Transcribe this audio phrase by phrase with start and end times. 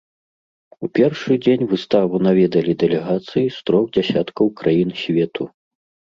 [0.85, 5.43] У першы дзень выставу наведалі дэлегацыі з трох дзясяткаў краін свету.